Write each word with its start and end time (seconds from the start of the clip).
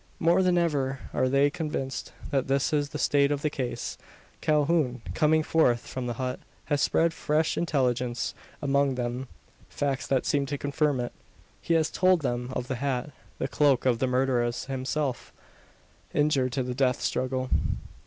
More 0.17 0.41
than 0.41 0.57
ever 0.57 0.97
are 1.13 1.29
they 1.29 1.51
convinced 1.51 2.11
that 2.31 2.47
this 2.47 2.73
is 2.73 2.89
the 2.89 2.97
state 2.97 3.31
of 3.31 3.43
the 3.43 3.51
case. 3.51 3.99
Calhoun, 4.41 5.03
coming 5.13 5.43
forth 5.43 5.85
from 5.85 6.07
the 6.07 6.15
hut, 6.17 6.39
has 6.65 6.81
spread 6.81 7.13
fresh 7.13 7.55
intelligence 7.55 8.33
among 8.63 8.95
them 8.95 9.27
facts 9.69 10.07
that 10.07 10.25
seem 10.25 10.47
to 10.47 10.57
confirm 10.57 10.99
it. 10.99 11.13
He 11.61 11.75
has 11.75 11.91
told 11.91 12.23
them 12.23 12.49
of 12.53 12.67
the 12.67 12.77
hat, 12.77 13.11
the 13.37 13.47
cloak 13.47 13.85
of 13.85 13.99
the 13.99 14.07
murderer 14.07 14.49
himself, 14.67 15.31
injured 16.15 16.57
in 16.57 16.65
the 16.65 16.73
death 16.73 16.99
struggle! 16.99 17.51